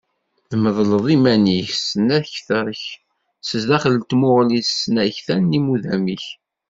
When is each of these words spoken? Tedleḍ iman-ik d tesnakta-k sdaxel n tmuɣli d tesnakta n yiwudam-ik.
Tedleḍ 0.49 1.05
iman-ik 1.15 1.69
d 1.73 1.75
tesnakta-k 1.77 2.83
sdaxel 3.49 3.95
n 3.99 4.03
tmuɣli 4.09 4.59
d 4.61 4.65
tesnakta 4.67 5.35
n 5.37 5.53
yiwudam-ik. 5.55 6.25